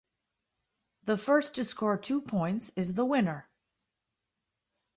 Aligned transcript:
The 1.03 1.15
first 1.15 1.53
to 1.53 1.63
score 1.63 1.95
two 1.95 2.23
points 2.23 2.71
is 2.75 2.95
the 2.95 3.05
winner. 3.05 3.49